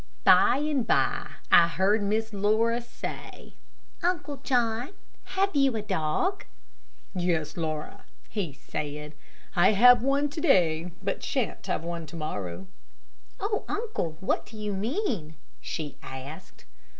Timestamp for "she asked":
15.61-16.65